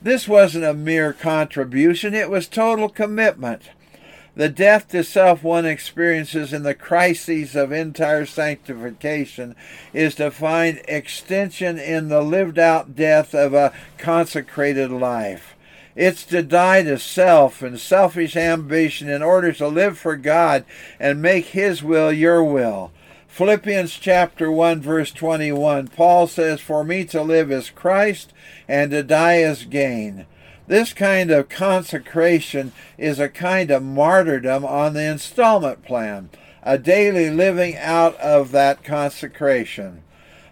This 0.00 0.28
wasn't 0.28 0.64
a 0.64 0.74
mere 0.74 1.12
contribution, 1.12 2.14
it 2.14 2.30
was 2.30 2.46
total 2.46 2.88
commitment. 2.88 3.62
The 4.36 4.48
death 4.48 4.88
to 4.90 5.02
self 5.02 5.42
one 5.42 5.66
experiences 5.66 6.52
in 6.52 6.62
the 6.62 6.74
crises 6.74 7.56
of 7.56 7.72
entire 7.72 8.24
sanctification 8.24 9.56
is 9.92 10.14
to 10.14 10.30
find 10.30 10.80
extension 10.86 11.76
in 11.76 12.08
the 12.08 12.22
lived 12.22 12.56
out 12.56 12.94
death 12.94 13.34
of 13.34 13.52
a 13.52 13.72
consecrated 13.98 14.92
life. 14.92 15.56
It's 15.96 16.24
to 16.26 16.44
die 16.44 16.84
to 16.84 17.00
self 17.00 17.62
and 17.62 17.80
selfish 17.80 18.36
ambition 18.36 19.08
in 19.08 19.20
order 19.20 19.52
to 19.54 19.66
live 19.66 19.98
for 19.98 20.14
God 20.14 20.64
and 21.00 21.20
make 21.20 21.46
His 21.46 21.82
will 21.82 22.12
your 22.12 22.44
will. 22.44 22.92
Philippians 23.28 23.92
chapter 23.92 24.50
1 24.50 24.80
verse 24.80 25.12
21, 25.12 25.88
Paul 25.88 26.26
says, 26.26 26.60
For 26.60 26.82
me 26.82 27.04
to 27.04 27.22
live 27.22 27.52
is 27.52 27.70
Christ 27.70 28.32
and 28.66 28.90
to 28.90 29.02
die 29.04 29.36
is 29.36 29.64
gain. 29.64 30.26
This 30.66 30.92
kind 30.92 31.30
of 31.30 31.48
consecration 31.48 32.72
is 32.96 33.20
a 33.20 33.28
kind 33.28 33.70
of 33.70 33.82
martyrdom 33.82 34.64
on 34.64 34.94
the 34.94 35.04
installment 35.04 35.84
plan, 35.84 36.30
a 36.62 36.78
daily 36.78 37.30
living 37.30 37.76
out 37.76 38.16
of 38.16 38.50
that 38.52 38.82
consecration. 38.82 40.02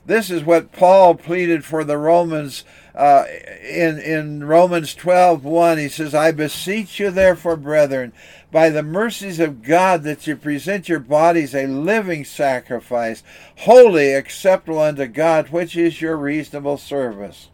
This 0.06 0.30
is 0.30 0.44
what 0.44 0.70
Paul 0.70 1.16
pleaded 1.16 1.64
for 1.64 1.82
the 1.82 1.98
Romans 1.98 2.62
uh, 2.94 3.24
in, 3.62 3.98
in 3.98 4.44
Romans 4.44 4.94
12 4.94 5.44
1. 5.44 5.78
He 5.78 5.88
says, 5.88 6.14
I 6.14 6.30
beseech 6.30 7.00
you, 7.00 7.10
therefore, 7.10 7.56
brethren, 7.56 8.12
by 8.52 8.70
the 8.70 8.84
mercies 8.84 9.40
of 9.40 9.64
God, 9.64 10.04
that 10.04 10.26
you 10.28 10.36
present 10.36 10.88
your 10.88 11.00
bodies 11.00 11.54
a 11.54 11.66
living 11.66 12.24
sacrifice, 12.24 13.24
holy, 13.58 14.12
acceptable 14.12 14.78
unto 14.78 15.06
God, 15.06 15.48
which 15.48 15.76
is 15.76 16.00
your 16.00 16.16
reasonable 16.16 16.78
service. 16.78 17.48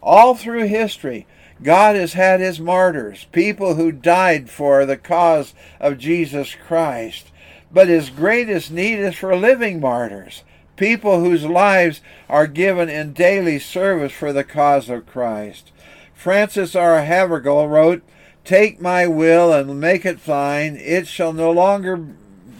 All 0.00 0.36
through 0.36 0.68
history, 0.68 1.26
God 1.60 1.96
has 1.96 2.12
had 2.12 2.38
his 2.38 2.60
martyrs, 2.60 3.26
people 3.32 3.74
who 3.74 3.90
died 3.90 4.48
for 4.48 4.86
the 4.86 4.96
cause 4.96 5.54
of 5.80 5.98
Jesus 5.98 6.54
Christ. 6.54 7.32
But 7.72 7.88
his 7.88 8.10
greatest 8.10 8.70
need 8.70 9.00
is 9.00 9.16
for 9.16 9.34
living 9.34 9.80
martyrs, 9.80 10.44
people 10.76 11.20
whose 11.20 11.44
lives 11.44 12.00
are 12.28 12.46
given 12.46 12.88
in 12.88 13.12
daily 13.12 13.58
service 13.58 14.12
for 14.12 14.32
the 14.32 14.44
cause 14.44 14.88
of 14.88 15.06
Christ. 15.06 15.72
Frances 16.14 16.76
R. 16.76 17.02
Havergal 17.02 17.68
wrote, 17.68 18.02
Take 18.44 18.80
my 18.80 19.06
will 19.06 19.52
and 19.52 19.80
make 19.80 20.06
it 20.06 20.24
thine, 20.24 20.76
it 20.76 21.06
shall 21.06 21.32
no 21.32 21.50
longer 21.50 21.96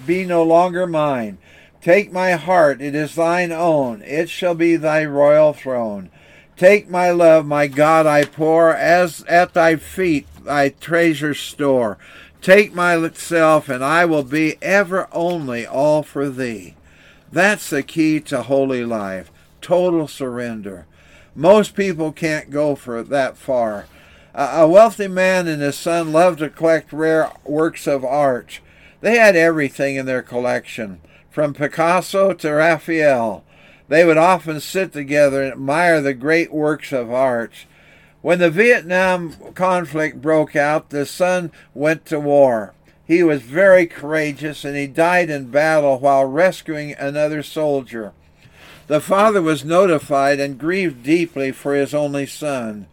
be 0.06 0.24
no 0.24 0.42
longer 0.42 0.86
mine. 0.86 1.38
Take 1.80 2.12
my 2.12 2.32
heart, 2.32 2.80
it 2.80 2.94
is 2.94 3.14
thine 3.14 3.52
own, 3.52 4.02
it 4.02 4.28
shall 4.28 4.54
be 4.54 4.76
thy 4.76 5.04
royal 5.04 5.52
throne. 5.52 6.10
Take 6.56 6.88
my 6.88 7.10
love, 7.10 7.46
my 7.46 7.66
God, 7.66 8.06
I 8.06 8.24
pour, 8.24 8.74
as 8.74 9.22
at 9.24 9.52
thy 9.52 9.76
feet 9.76 10.26
thy 10.44 10.70
treasure 10.70 11.34
store. 11.34 11.98
Take 12.40 12.74
myself, 12.74 13.68
and 13.68 13.84
I 13.84 14.04
will 14.06 14.22
be 14.22 14.56
ever 14.62 15.08
only 15.12 15.66
all 15.66 16.02
for 16.02 16.28
thee. 16.30 16.74
That's 17.32 17.70
the 17.70 17.82
key 17.82 18.20
to 18.20 18.42
holy 18.42 18.84
life 18.84 19.30
total 19.66 20.06
surrender. 20.06 20.86
Most 21.34 21.74
people 21.74 22.12
can't 22.12 22.50
go 22.50 22.76
for 22.76 23.02
that 23.02 23.36
far. 23.36 23.86
A 24.32 24.68
wealthy 24.68 25.08
man 25.08 25.48
and 25.48 25.60
his 25.60 25.76
son 25.76 26.12
loved 26.12 26.38
to 26.38 26.48
collect 26.48 26.92
rare 26.92 27.32
works 27.42 27.88
of 27.88 28.04
art. 28.04 28.60
They 29.00 29.18
had 29.18 29.34
everything 29.34 29.96
in 29.96 30.06
their 30.06 30.22
collection, 30.22 31.00
from 31.28 31.52
Picasso 31.52 32.32
to 32.32 32.52
Raphael. 32.52 33.42
They 33.88 34.04
would 34.04 34.18
often 34.18 34.60
sit 34.60 34.92
together 34.92 35.42
and 35.42 35.52
admire 35.52 36.00
the 36.00 36.14
great 36.14 36.52
works 36.52 36.92
of 36.92 37.10
art. 37.10 37.66
When 38.22 38.38
the 38.38 38.50
Vietnam 38.50 39.32
conflict 39.54 40.22
broke 40.22 40.54
out, 40.54 40.90
the 40.90 41.04
son 41.04 41.50
went 41.74 42.06
to 42.06 42.20
war. 42.20 42.72
He 43.06 43.22
was 43.22 43.42
very 43.42 43.86
courageous 43.86 44.64
and 44.64 44.76
he 44.76 44.86
died 44.86 45.30
in 45.30 45.50
battle 45.50 45.98
while 45.98 46.24
rescuing 46.24 46.94
another 46.94 47.42
soldier. 47.42 48.12
The 48.88 49.00
father 49.00 49.40
was 49.42 49.64
notified 49.64 50.40
and 50.40 50.58
grieved 50.58 51.02
deeply 51.02 51.52
for 51.52 51.74
his 51.74 51.94
only 51.94 52.26
son. 52.26 52.86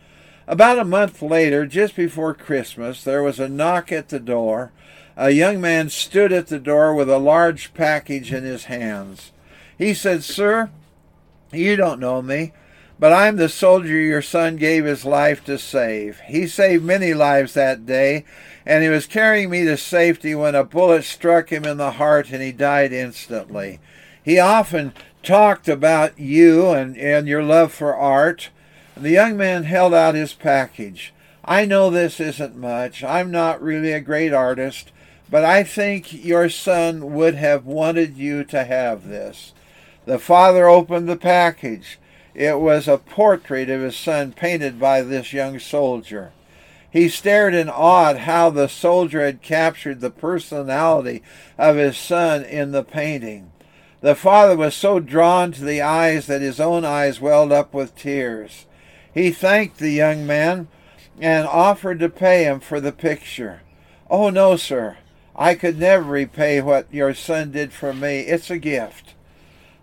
About 0.47 0.79
a 0.79 0.85
month 0.85 1.21
later, 1.21 1.65
just 1.65 1.95
before 1.95 2.33
Christmas, 2.33 3.03
there 3.03 3.23
was 3.23 3.39
a 3.39 3.49
knock 3.49 3.91
at 3.91 4.09
the 4.09 4.19
door. 4.19 4.71
A 5.15 5.29
young 5.29 5.61
man 5.61 5.89
stood 5.89 6.31
at 6.31 6.47
the 6.47 6.59
door 6.59 6.93
with 6.93 7.09
a 7.09 7.17
large 7.17 7.73
package 7.73 8.33
in 8.33 8.43
his 8.43 8.65
hands. 8.65 9.31
He 9.77 9.93
said, 9.93 10.23
Sir, 10.23 10.69
you 11.51 11.75
don't 11.75 11.99
know 11.99 12.21
me, 12.21 12.51
but 12.99 13.11
I'm 13.11 13.37
the 13.37 13.49
soldier 13.49 13.95
your 13.95 14.21
son 14.21 14.55
gave 14.55 14.85
his 14.85 15.05
life 15.05 15.43
to 15.45 15.57
save. 15.57 16.19
He 16.21 16.47
saved 16.47 16.83
many 16.83 17.13
lives 17.13 17.53
that 17.53 17.85
day, 17.85 18.25
and 18.65 18.83
he 18.83 18.89
was 18.89 19.05
carrying 19.05 19.49
me 19.49 19.65
to 19.65 19.77
safety 19.77 20.35
when 20.35 20.55
a 20.55 20.63
bullet 20.63 21.03
struck 21.03 21.51
him 21.51 21.65
in 21.65 21.77
the 21.77 21.91
heart 21.91 22.31
and 22.31 22.41
he 22.41 22.51
died 22.51 22.93
instantly. 22.93 23.79
He 24.23 24.39
often 24.39 24.93
talked 25.21 25.67
about 25.67 26.19
you 26.19 26.69
and, 26.69 26.97
and 26.97 27.27
your 27.27 27.43
love 27.43 27.73
for 27.73 27.95
art. 27.95 28.49
The 28.95 29.11
young 29.11 29.35
man 29.35 29.63
held 29.63 29.93
out 29.93 30.15
his 30.15 30.33
package. 30.33 31.13
I 31.43 31.65
know 31.65 31.89
this 31.89 32.19
isn't 32.19 32.55
much. 32.55 33.03
I'm 33.03 33.31
not 33.31 33.61
really 33.61 33.91
a 33.91 33.99
great 33.99 34.33
artist, 34.33 34.91
but 35.29 35.43
I 35.43 35.63
think 35.63 36.13
your 36.13 36.47
son 36.47 37.13
would 37.13 37.35
have 37.35 37.65
wanted 37.65 38.17
you 38.17 38.43
to 38.45 38.63
have 38.63 39.07
this. 39.07 39.53
The 40.05 40.19
father 40.19 40.67
opened 40.67 41.09
the 41.09 41.17
package. 41.17 41.97
It 42.35 42.59
was 42.59 42.87
a 42.87 42.97
portrait 42.97 43.69
of 43.69 43.81
his 43.81 43.95
son 43.95 44.33
painted 44.33 44.79
by 44.79 45.01
this 45.01 45.33
young 45.33 45.59
soldier. 45.59 46.31
He 46.89 47.09
stared 47.09 47.53
in 47.55 47.69
awe 47.69 48.11
at 48.11 48.19
how 48.19 48.49
the 48.49 48.69
soldier 48.69 49.25
had 49.25 49.41
captured 49.41 49.99
the 49.99 50.11
personality 50.11 51.23
of 51.57 51.75
his 51.75 51.97
son 51.97 52.43
in 52.43 52.71
the 52.71 52.83
painting. 52.83 53.51
The 54.01 54.15
father 54.15 54.55
was 54.55 54.75
so 54.75 54.99
drawn 54.99 55.51
to 55.53 55.63
the 55.63 55.81
eyes 55.81 56.27
that 56.27 56.41
his 56.41 56.59
own 56.59 56.85
eyes 56.85 57.21
welled 57.21 57.51
up 57.51 57.73
with 57.73 57.95
tears. 57.95 58.65
He 59.13 59.31
thanked 59.31 59.77
the 59.77 59.91
young 59.91 60.27
man 60.27 60.67
and 61.19 61.47
offered 61.47 61.99
to 61.99 62.09
pay 62.09 62.43
him 62.43 62.59
for 62.59 62.81
the 62.81 62.91
picture. 62.91 63.61
Oh, 64.09 64.29
no, 64.29 64.57
sir. 64.57 64.97
I 65.35 65.55
could 65.55 65.79
never 65.79 66.03
repay 66.03 66.61
what 66.61 66.93
your 66.93 67.13
son 67.13 67.51
did 67.51 67.73
for 67.73 67.93
me. 67.93 68.19
It's 68.19 68.49
a 68.49 68.57
gift. 68.57 69.13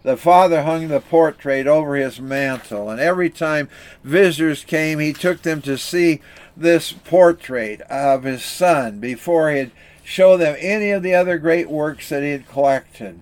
The 0.02 0.16
father 0.16 0.62
hung 0.62 0.88
the 0.88 1.00
portrait 1.00 1.66
over 1.66 1.94
his 1.94 2.20
mantel, 2.20 2.88
and 2.88 2.98
every 2.98 3.28
time 3.28 3.68
visitors 4.02 4.64
came, 4.64 4.98
he 4.98 5.12
took 5.12 5.42
them 5.42 5.60
to 5.62 5.76
see 5.76 6.22
this 6.56 6.92
portrait 6.92 7.82
of 7.82 8.22
his 8.24 8.42
son 8.42 8.98
before 8.98 9.50
he'd 9.50 9.72
show 10.02 10.38
them 10.38 10.56
any 10.58 10.90
of 10.90 11.02
the 11.02 11.14
other 11.14 11.36
great 11.36 11.68
works 11.68 12.08
that 12.08 12.22
he 12.22 12.30
had 12.30 12.48
collected. 12.48 13.20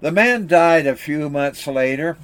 The 0.00 0.12
man 0.12 0.46
died 0.46 0.86
a 0.86 0.94
few 0.94 1.28
months 1.28 1.66
later. 1.66 2.16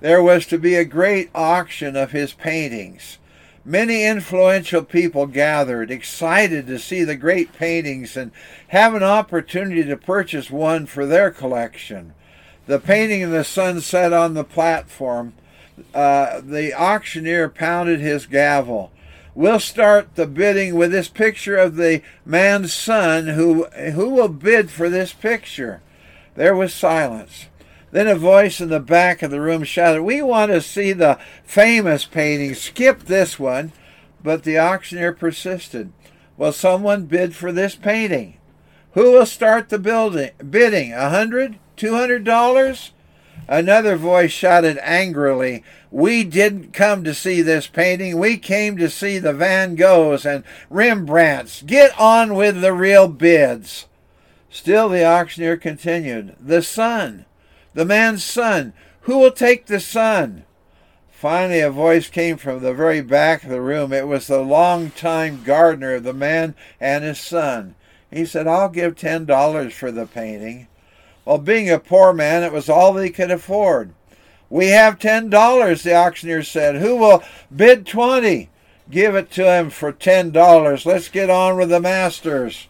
There 0.00 0.22
was 0.22 0.46
to 0.46 0.58
be 0.58 0.76
a 0.76 0.84
great 0.84 1.28
auction 1.34 1.96
of 1.96 2.12
his 2.12 2.32
paintings. 2.32 3.18
Many 3.62 4.04
influential 4.04 4.82
people 4.82 5.26
gathered, 5.26 5.90
excited 5.90 6.66
to 6.66 6.78
see 6.78 7.04
the 7.04 7.16
great 7.16 7.52
paintings 7.52 8.16
and 8.16 8.30
have 8.68 8.94
an 8.94 9.02
opportunity 9.02 9.84
to 9.84 9.96
purchase 9.96 10.50
one 10.50 10.86
for 10.86 11.04
their 11.04 11.30
collection 11.30 12.14
the 12.66 12.78
painting 12.78 13.22
of 13.22 13.30
the 13.30 13.44
sunset 13.44 14.12
on 14.12 14.34
the 14.34 14.44
platform, 14.44 15.34
uh, 15.94 16.40
the 16.40 16.72
auctioneer 16.74 17.48
pounded 17.48 18.00
his 18.00 18.26
gavel. 18.26 18.90
We'll 19.34 19.60
start 19.60 20.14
the 20.14 20.26
bidding 20.26 20.76
with 20.76 20.92
this 20.92 21.08
picture 21.08 21.56
of 21.56 21.76
the 21.76 22.02
man's 22.24 22.72
son. 22.72 23.28
Who, 23.28 23.64
who 23.64 24.10
will 24.10 24.28
bid 24.28 24.70
for 24.70 24.88
this 24.88 25.12
picture? 25.12 25.82
There 26.36 26.54
was 26.54 26.72
silence. 26.72 27.46
Then 27.90 28.06
a 28.06 28.14
voice 28.14 28.60
in 28.60 28.70
the 28.70 28.80
back 28.80 29.22
of 29.22 29.30
the 29.30 29.40
room 29.40 29.64
shouted, 29.64 30.02
We 30.02 30.22
want 30.22 30.52
to 30.52 30.60
see 30.60 30.92
the 30.92 31.18
famous 31.44 32.04
painting. 32.04 32.54
Skip 32.54 33.04
this 33.04 33.38
one. 33.38 33.72
But 34.22 34.44
the 34.44 34.58
auctioneer 34.58 35.12
persisted. 35.12 35.92
Will 36.36 36.52
someone 36.52 37.06
bid 37.06 37.36
for 37.36 37.52
this 37.52 37.76
painting? 37.76 38.38
Who 38.94 39.10
will 39.10 39.26
start 39.26 39.68
the 39.68 39.78
building, 39.78 40.30
bidding? 40.50 40.92
A 40.92 41.10
hundred? 41.10 41.58
$200? 41.76 42.90
Another 43.48 43.96
voice 43.96 44.30
shouted 44.30 44.78
angrily, 44.82 45.64
We 45.90 46.22
didn't 46.22 46.72
come 46.72 47.02
to 47.02 47.12
see 47.12 47.42
this 47.42 47.66
painting. 47.66 48.18
We 48.18 48.38
came 48.38 48.76
to 48.76 48.88
see 48.88 49.18
the 49.18 49.32
Van 49.32 49.76
Goghs 49.76 50.24
and 50.24 50.44
Rembrandts. 50.70 51.62
Get 51.62 51.98
on 51.98 52.34
with 52.34 52.60
the 52.60 52.72
real 52.72 53.08
bids. 53.08 53.86
Still 54.48 54.88
the 54.88 55.04
auctioneer 55.04 55.56
continued, 55.56 56.36
The 56.40 56.62
son, 56.62 57.26
the 57.74 57.84
man's 57.84 58.24
son. 58.24 58.72
Who 59.02 59.18
will 59.18 59.32
take 59.32 59.66
the 59.66 59.80
son? 59.80 60.44
Finally, 61.10 61.60
a 61.60 61.70
voice 61.70 62.08
came 62.08 62.36
from 62.36 62.62
the 62.62 62.72
very 62.72 63.00
back 63.00 63.42
of 63.42 63.50
the 63.50 63.60
room. 63.60 63.92
It 63.92 64.06
was 64.06 64.28
the 64.28 64.40
long-time 64.40 65.42
gardener 65.42 65.96
of 65.96 66.04
the 66.04 66.14
man 66.14 66.54
and 66.80 67.02
his 67.02 67.18
son. 67.18 67.74
He 68.14 68.24
said, 68.24 68.46
I'll 68.46 68.68
give 68.68 68.94
$10 68.94 69.72
for 69.72 69.90
the 69.90 70.06
painting. 70.06 70.68
Well, 71.24 71.38
being 71.38 71.68
a 71.68 71.80
poor 71.80 72.12
man, 72.12 72.44
it 72.44 72.52
was 72.52 72.68
all 72.68 72.96
he 72.96 73.10
could 73.10 73.32
afford. 73.32 73.92
We 74.48 74.68
have 74.68 75.00
$10, 75.00 75.82
the 75.82 75.96
auctioneer 75.96 76.44
said. 76.44 76.76
Who 76.76 76.94
will 76.94 77.24
bid 77.54 77.86
20? 77.86 78.50
Give 78.88 79.16
it 79.16 79.32
to 79.32 79.52
him 79.52 79.70
for 79.70 79.92
$10. 79.92 80.86
Let's 80.86 81.08
get 81.08 81.28
on 81.28 81.56
with 81.56 81.70
the 81.70 81.80
masters. 81.80 82.68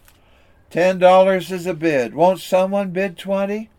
$10 0.71 1.51
is 1.51 1.67
a 1.67 1.75
bid. 1.75 2.15
Won't 2.15 2.39
someone 2.39 2.89
bid 2.89 3.15
20? 3.15 3.69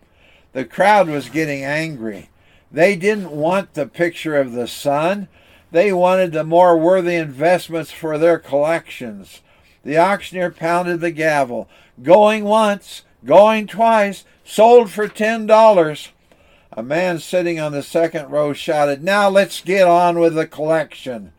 The 0.52 0.64
crowd 0.64 1.08
was 1.08 1.28
getting 1.28 1.64
angry. 1.64 2.30
They 2.70 2.94
didn't 2.94 3.32
want 3.32 3.75
the 3.75 3.87
picture 3.87 4.37
of 4.37 4.52
the 4.52 4.68
son. 4.68 5.26
They 5.73 5.92
wanted 5.92 6.30
the 6.32 6.44
more 6.44 6.78
worthy 6.78 7.16
investments 7.16 7.90
for 7.90 8.18
their 8.18 8.38
collections. 8.38 9.40
The 9.87 9.99
auctioneer 9.99 10.50
pounded 10.50 10.99
the 10.99 11.12
gavel. 11.12 11.69
Going 12.02 12.43
once, 12.43 13.02
going 13.25 13.69
twice, 13.69 14.25
sold 14.43 14.90
for 14.90 15.07
ten 15.07 15.47
dollars. 15.47 16.09
A 16.73 16.83
man 16.83 17.21
sitting 17.21 17.61
on 17.61 17.71
the 17.71 17.85
second 17.85 18.28
row 18.28 18.52
shouted, 18.52 19.05
Now 19.05 19.28
let's 19.28 19.61
get 19.61 19.87
on 19.87 20.19
with 20.19 20.35
the 20.35 20.49
collection. 20.49 21.33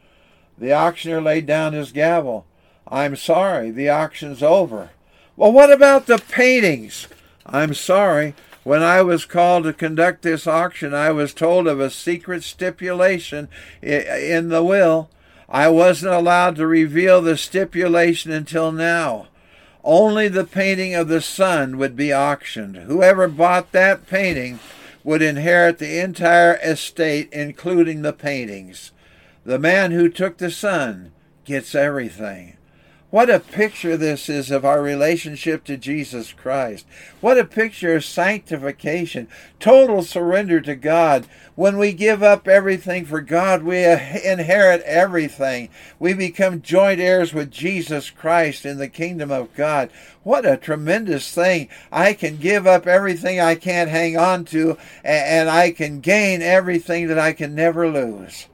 The 0.57 0.73
auctioneer 0.73 1.21
laid 1.21 1.45
down 1.45 1.73
his 1.73 1.91
gavel. 1.91 2.45
I'm 2.87 3.17
sorry, 3.17 3.69
the 3.69 3.89
auction's 3.89 4.41
over. 4.41 4.91
Well, 5.35 5.51
what 5.51 5.69
about 5.69 6.05
the 6.05 6.17
paintings? 6.17 7.09
I'm 7.45 7.73
sorry. 7.73 8.33
When 8.63 8.81
I 8.81 9.01
was 9.01 9.25
called 9.25 9.65
to 9.65 9.73
conduct 9.73 10.21
this 10.21 10.47
auction, 10.47 10.93
I 10.93 11.11
was 11.11 11.33
told 11.33 11.67
of 11.67 11.81
a 11.81 11.89
secret 11.89 12.43
stipulation 12.43 13.49
in 13.81 14.47
the 14.47 14.63
will. 14.63 15.09
I 15.49 15.69
wasn't 15.69 16.13
allowed 16.13 16.57
to 16.57 16.67
reveal 16.67 17.21
the 17.21 17.37
stipulation 17.37 18.31
until 18.31 18.71
now. 18.71 19.27
Only 19.83 20.27
the 20.27 20.43
painting 20.43 20.93
of 20.93 21.07
the 21.07 21.21
son 21.21 21.77
would 21.77 21.95
be 21.95 22.13
auctioned. 22.13 22.75
Whoever 22.75 23.29
bought 23.29 23.71
that 23.71 24.05
painting 24.07 24.59
would 25.03 25.21
inherit 25.21 25.79
the 25.79 25.99
entire 26.01 26.59
estate, 26.61 27.29
including 27.31 28.01
the 28.01 28.11
paintings. 28.11 28.91
The 29.45 29.57
man 29.57 29.91
who 29.91 30.09
took 30.09 30.37
the 30.37 30.51
son 30.51 31.13
gets 31.45 31.73
everything. 31.73 32.57
What 33.09 33.29
a 33.29 33.39
picture 33.39 33.95
this 33.95 34.27
is 34.27 34.51
of 34.51 34.65
our 34.65 34.81
relationship 34.81 35.63
to 35.63 35.77
Jesus 35.77 36.33
Christ. 36.33 36.85
What 37.21 37.39
a 37.39 37.45
picture 37.45 37.95
of 37.95 38.03
sanctification, 38.03 39.29
total 39.61 40.03
surrender 40.03 40.59
to 40.59 40.75
God. 40.75 41.25
When 41.55 41.77
we 41.77 41.93
give 41.93 42.21
up 42.21 42.49
everything 42.49 43.05
for 43.05 43.21
God, 43.21 43.63
we 43.63 43.85
inherit 43.85 44.81
everything. 44.81 45.69
We 45.99 46.15
become 46.15 46.61
joint 46.61 46.99
heirs 46.99 47.33
with 47.33 47.49
Jesus 47.49 48.09
Christ 48.09 48.65
in 48.65 48.77
the 48.77 48.89
kingdom 48.89 49.31
of 49.31 49.55
God. 49.55 49.89
What 50.23 50.45
a 50.45 50.57
tremendous 50.57 51.33
thing. 51.33 51.69
I 51.93 52.11
can 52.11 52.35
give 52.35 52.67
up 52.67 52.87
everything 52.87 53.39
I 53.39 53.55
can't 53.55 53.89
hang 53.89 54.17
on 54.17 54.43
to, 54.45 54.77
and 55.05 55.49
I 55.49 55.71
can 55.71 56.01
gain 56.01 56.41
everything 56.41 57.07
that 57.07 57.17
I 57.17 57.31
can 57.31 57.55
never 57.55 57.87
lose. 57.87 58.47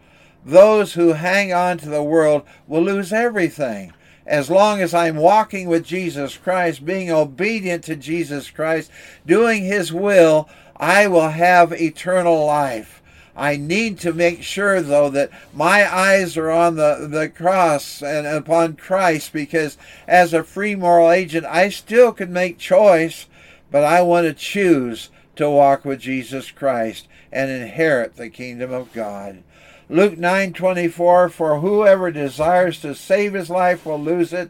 Those 0.46 0.94
who 0.94 1.14
hang 1.14 1.52
on 1.52 1.80
to 1.80 1.90
the 1.90 2.04
world 2.04 2.44
will 2.68 2.84
lose 2.84 3.12
everything 3.12 3.94
as 4.26 4.50
long 4.50 4.82
as 4.82 4.94
I'm 4.94 5.18
walking 5.18 5.68
with 5.68 5.86
Jesus 5.86 6.38
Christ, 6.38 6.86
being 6.86 7.12
obedient 7.12 7.84
to 7.86 7.96
Jesus 7.96 8.50
Christ, 8.50 8.90
doing 9.26 9.64
His 9.64 9.92
will, 9.92 10.50
I 10.78 11.08
will 11.08 11.30
have 11.30 11.72
eternal 11.74 12.46
life. 12.46 13.02
I 13.36 13.58
need 13.58 13.98
to 14.00 14.14
make 14.14 14.44
sure, 14.44 14.82
though, 14.82 15.10
that 15.10 15.32
my 15.54 15.92
eyes 15.92 16.38
are 16.38 16.52
on 16.52 16.76
the, 16.76 17.08
the 17.10 17.30
cross 17.30 18.04
and 18.04 18.28
upon 18.28 18.76
Christ 18.76 19.34
because 19.34 19.78
as 20.08 20.34
a 20.34 20.44
free 20.44 20.76
moral 20.76 21.12
agent, 21.12 21.46
I 21.46 21.70
still 21.70 22.12
can 22.12 22.32
make 22.32 22.60
choice, 22.60 23.26
but 23.72 23.84
I 23.84 24.04
want 24.04 24.28
to 24.28 24.34
choose 24.34 25.10
to 25.36 25.50
walk 25.50 25.84
with 25.84 26.00
Jesus 26.00 26.52
Christ 26.52 27.08
and 27.32 27.50
inherit 27.50 28.16
the 28.16 28.30
kingdom 28.30 28.72
of 28.72 28.94
God. 28.94 29.44
Luke 29.90 30.18
9:24 30.18 31.30
For 31.30 31.60
whoever 31.60 32.10
desires 32.10 32.80
to 32.82 32.96
save 32.96 33.34
his 33.34 33.50
life 33.50 33.86
will 33.86 34.00
lose 34.00 34.32
it, 34.32 34.50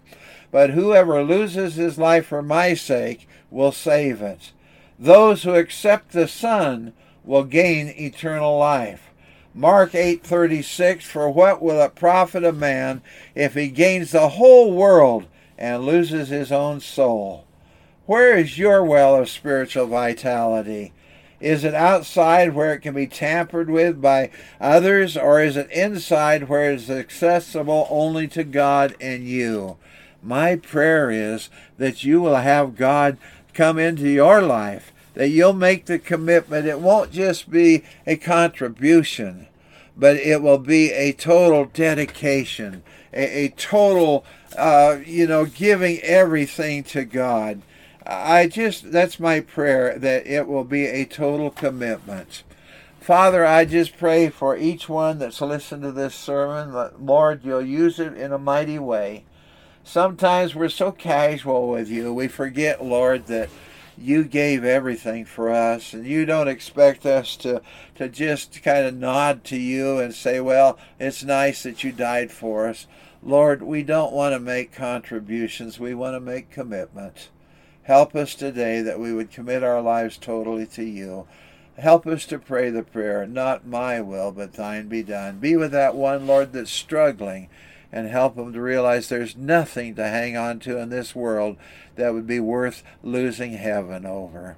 but 0.51 0.71
whoever 0.71 1.23
loses 1.23 1.75
his 1.75 1.97
life 1.97 2.27
for 2.27 2.41
my 2.41 2.73
sake 2.75 3.27
will 3.49 3.71
save 3.71 4.21
it. 4.21 4.51
Those 4.99 5.43
who 5.43 5.55
accept 5.55 6.11
the 6.11 6.27
Son 6.27 6.93
will 7.23 7.43
gain 7.43 7.87
eternal 7.97 8.57
life. 8.57 9.09
Mark 9.55 9.93
8:36 9.93 11.03
For 11.03 11.29
what 11.29 11.61
will 11.61 11.81
it 11.81 11.95
profit 11.95 12.43
a 12.43 12.51
man 12.51 13.01
if 13.33 13.55
he 13.55 13.67
gains 13.69 14.11
the 14.11 14.29
whole 14.29 14.71
world 14.71 15.25
and 15.57 15.83
loses 15.83 16.29
his 16.29 16.51
own 16.51 16.79
soul? 16.79 17.45
Where 18.05 18.37
is 18.37 18.57
your 18.59 18.83
well 18.83 19.15
of 19.15 19.29
spiritual 19.29 19.87
vitality? 19.87 20.91
Is 21.43 21.65
it 21.65 21.73
outside 21.73 22.55
where 22.55 22.73
it 22.73 22.79
can 22.79 22.95
be 22.95 23.05
tampered 23.05 23.69
with 23.69 24.01
by 24.01 24.29
others, 24.61 25.17
or 25.17 25.41
is 25.41 25.57
it 25.57 25.69
inside 25.71 26.47
where 26.47 26.71
it 26.71 26.75
is 26.75 26.89
accessible 26.89 27.85
only 27.89 28.29
to 28.29 28.45
God 28.45 28.95
and 29.01 29.27
you? 29.27 29.75
My 30.21 30.55
prayer 30.55 31.11
is 31.11 31.49
that 31.77 32.05
you 32.05 32.21
will 32.21 32.37
have 32.37 32.77
God 32.77 33.17
come 33.53 33.77
into 33.77 34.07
your 34.07 34.41
life, 34.41 34.93
that 35.15 35.31
you'll 35.31 35.51
make 35.51 35.85
the 35.85 35.99
commitment. 35.99 36.65
It 36.65 36.79
won't 36.79 37.11
just 37.11 37.51
be 37.51 37.83
a 38.07 38.15
contribution, 38.15 39.47
but 39.97 40.15
it 40.15 40.41
will 40.41 40.59
be 40.59 40.93
a 40.93 41.11
total 41.11 41.65
dedication, 41.65 42.83
a, 43.11 43.47
a 43.47 43.49
total, 43.49 44.23
uh, 44.57 44.99
you 45.05 45.27
know, 45.27 45.43
giving 45.43 45.99
everything 46.03 46.85
to 46.85 47.03
God. 47.03 47.61
I 48.05 48.47
just, 48.47 48.91
that's 48.91 49.19
my 49.19 49.39
prayer, 49.39 49.97
that 49.97 50.27
it 50.27 50.47
will 50.47 50.65
be 50.65 50.85
a 50.85 51.05
total 51.05 51.49
commitment. 51.49 52.43
Father, 52.99 53.45
I 53.45 53.65
just 53.65 53.97
pray 53.97 54.29
for 54.29 54.57
each 54.57 54.87
one 54.87 55.19
that's 55.19 55.41
listened 55.41 55.83
to 55.83 55.91
this 55.91 56.15
sermon 56.15 56.73
Lord, 56.99 57.43
you'll 57.43 57.61
use 57.61 57.99
it 57.99 58.13
in 58.13 58.31
a 58.31 58.37
mighty 58.37 58.79
way. 58.79 59.25
Sometimes 59.83 60.55
we're 60.55 60.69
so 60.69 60.91
casual 60.91 61.69
with 61.69 61.89
you, 61.89 62.13
we 62.13 62.27
forget, 62.27 62.83
Lord, 62.83 63.27
that 63.27 63.49
you 63.97 64.23
gave 64.23 64.63
everything 64.63 65.25
for 65.25 65.51
us, 65.51 65.93
and 65.93 66.05
you 66.05 66.25
don't 66.25 66.47
expect 66.47 67.05
us 67.05 67.35
to, 67.37 67.61
to 67.95 68.09
just 68.09 68.63
kind 68.63 68.85
of 68.85 68.95
nod 68.95 69.43
to 69.45 69.57
you 69.57 69.99
and 69.99 70.13
say, 70.13 70.39
well, 70.39 70.77
it's 70.99 71.23
nice 71.23 71.63
that 71.63 71.83
you 71.83 71.91
died 71.91 72.31
for 72.31 72.67
us. 72.67 72.87
Lord, 73.21 73.61
we 73.61 73.83
don't 73.83 74.13
want 74.13 74.33
to 74.33 74.39
make 74.39 74.71
contributions, 74.73 75.79
we 75.79 75.93
want 75.93 76.15
to 76.15 76.19
make 76.19 76.49
commitments. 76.49 77.29
Help 77.83 78.15
us 78.15 78.33
today 78.33 78.81
that 78.81 78.99
we 78.99 79.11
would 79.11 79.29
commit 79.29 79.61
our 79.61 79.81
lives 79.81 80.17
totally 80.17 80.65
to 80.65 80.83
you. 80.83 81.27
Help 81.77 82.07
us 82.07 82.25
to 82.27 82.39
pray 82.39 82.69
the 82.69 82.83
prayer, 82.83 83.27
not 83.27 83.67
my 83.67 83.99
will, 83.99 84.31
but 84.31 84.53
thine 84.53 84.87
be 84.87 85.03
done. 85.03 85.39
Be 85.39 85.57
with 85.57 85.71
that 85.71 85.93
one, 85.93 86.25
Lord, 86.25 86.53
that's 86.53 86.71
struggling, 86.71 87.49
and 87.91 88.07
help 88.07 88.35
them 88.35 88.53
to 88.53 88.61
realize 88.61 89.09
there's 89.09 89.35
nothing 89.35 89.95
to 89.95 90.07
hang 90.07 90.37
on 90.37 90.59
to 90.59 90.77
in 90.77 90.89
this 90.89 91.13
world 91.13 91.57
that 91.95 92.13
would 92.13 92.25
be 92.25 92.39
worth 92.39 92.83
losing 93.01 93.53
heaven 93.53 94.05
over. 94.05 94.55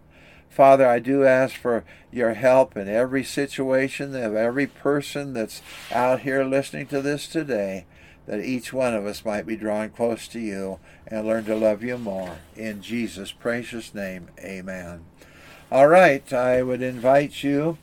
Father, 0.48 0.88
I 0.88 1.00
do 1.00 1.26
ask 1.26 1.56
for 1.56 1.84
your 2.12 2.36
help 2.36 2.78
in 2.78 2.88
every 2.88 3.24
situation 3.24 4.16
of 4.16 4.36
every 4.36 4.68
person 4.68 5.34
that's 5.34 5.64
out 5.92 6.22
here 6.22 6.44
listening 6.44 6.86
to 6.88 7.02
this 7.02 7.28
today 7.28 7.86
that 8.26 8.44
each 8.44 8.74
one 8.74 8.94
of 8.94 9.06
us 9.06 9.24
might 9.24 9.46
be 9.46 9.56
drawn 9.56 9.90
close 9.90 10.28
to 10.30 10.40
you 10.40 10.80
and 11.08 11.28
learn 11.28 11.46
to 11.46 11.56
love 11.56 11.84
you 11.84 11.98
more. 11.98 12.38
In 12.56 12.82
Jesus' 12.82 13.32
precious 13.32 13.94
name, 13.94 14.30
amen. 14.40 15.06
All 15.72 15.88
right, 15.88 16.34
I 16.34 16.64
would 16.64 16.82
invite 16.82 17.44
you, 17.44 17.78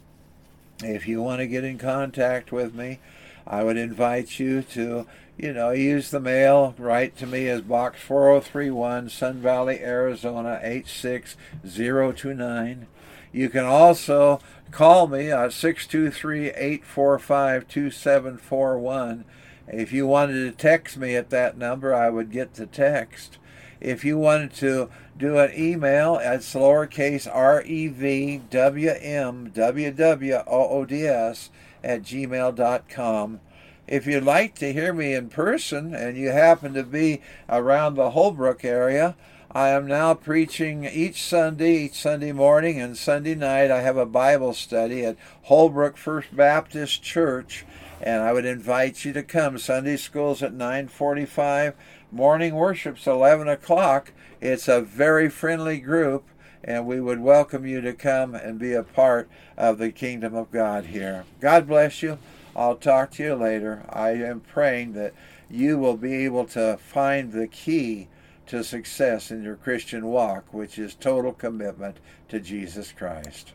if 0.82 1.06
you 1.06 1.22
want 1.22 1.40
to 1.40 1.46
get 1.46 1.64
in 1.64 1.78
contact 1.78 2.52
with 2.52 2.74
me, 2.74 2.98
I 3.46 3.64
would 3.64 3.76
invite 3.76 4.38
you 4.38 4.62
to, 4.62 5.06
you 5.36 5.52
know, 5.52 5.70
use 5.70 6.10
the 6.10 6.20
mail. 6.20 6.74
Write 6.78 7.16
to 7.18 7.26
me 7.26 7.48
as 7.48 7.60
Box 7.60 8.00
4031, 8.00 9.08
Sun 9.08 9.40
Valley, 9.40 9.80
Arizona 9.80 10.60
86029. 10.62 12.86
You 13.32 13.48
can 13.48 13.64
also 13.64 14.40
call 14.70 15.06
me 15.06 15.30
at 15.30 15.52
623 15.52 16.50
845 16.50 17.68
2741 17.68 19.24
if 19.68 19.92
you 19.92 20.06
wanted 20.06 20.44
to 20.44 20.52
text 20.52 20.96
me 20.96 21.14
at 21.16 21.30
that 21.30 21.56
number, 21.56 21.94
I 21.94 22.10
would 22.10 22.30
get 22.30 22.54
the 22.54 22.66
text. 22.66 23.38
If 23.80 24.04
you 24.04 24.16
wanted 24.16 24.54
to 24.54 24.90
do 25.18 25.38
an 25.38 25.52
email, 25.56 26.18
it's 26.22 26.54
lowercase 26.54 27.28
r 27.32 27.62
e 27.62 27.88
v 27.88 28.40
w 28.50 28.90
m 29.00 29.50
w 29.52 29.90
w 29.90 30.34
o 30.34 30.68
o 30.68 30.84
d 30.84 31.06
s 31.06 31.50
at 31.82 32.02
gmail.com. 32.02 33.40
If 33.88 34.06
you'd 34.06 34.24
like 34.24 34.54
to 34.56 34.72
hear 34.72 34.92
me 34.94 35.12
in 35.14 35.28
person 35.28 35.94
and 35.94 36.16
you 36.16 36.30
happen 36.30 36.74
to 36.74 36.84
be 36.84 37.20
around 37.48 37.94
the 37.94 38.10
Holbrook 38.10 38.64
area, 38.64 39.16
I 39.50 39.68
am 39.68 39.86
now 39.86 40.14
preaching 40.14 40.84
each 40.84 41.22
Sunday, 41.22 41.84
each 41.84 42.00
Sunday 42.00 42.32
morning 42.32 42.80
and 42.80 42.96
Sunday 42.96 43.34
night. 43.34 43.70
I 43.70 43.82
have 43.82 43.96
a 43.96 44.06
Bible 44.06 44.54
study 44.54 45.04
at 45.04 45.18
Holbrook 45.42 45.96
First 45.96 46.34
Baptist 46.34 47.02
Church 47.02 47.66
and 48.02 48.22
I 48.22 48.32
would 48.32 48.44
invite 48.44 49.04
you 49.04 49.12
to 49.12 49.22
come. 49.22 49.58
Sunday 49.58 49.96
school's 49.96 50.42
at 50.42 50.52
9:45. 50.52 51.74
morning 52.10 52.54
worship's 52.54 53.06
11 53.06 53.48
o'clock. 53.48 54.12
It's 54.40 54.68
a 54.68 54.82
very 54.82 55.30
friendly 55.30 55.78
group, 55.78 56.24
and 56.62 56.86
we 56.86 57.00
would 57.00 57.20
welcome 57.20 57.64
you 57.64 57.80
to 57.80 57.92
come 57.94 58.34
and 58.34 58.58
be 58.58 58.74
a 58.74 58.82
part 58.82 59.28
of 59.56 59.78
the 59.78 59.90
kingdom 59.90 60.34
of 60.34 60.50
God 60.50 60.86
here. 60.86 61.24
God 61.40 61.66
bless 61.66 62.02
you. 62.02 62.18
I'll 62.54 62.76
talk 62.76 63.12
to 63.12 63.22
you 63.22 63.34
later. 63.34 63.84
I 63.88 64.10
am 64.10 64.40
praying 64.40 64.92
that 64.92 65.14
you 65.48 65.78
will 65.78 65.96
be 65.96 66.24
able 66.24 66.44
to 66.46 66.78
find 66.78 67.32
the 67.32 67.46
key 67.46 68.08
to 68.46 68.62
success 68.62 69.30
in 69.30 69.42
your 69.42 69.56
Christian 69.56 70.06
walk, 70.06 70.52
which 70.52 70.78
is 70.78 70.94
total 70.94 71.32
commitment 71.32 71.96
to 72.28 72.40
Jesus 72.40 72.92
Christ. 72.92 73.50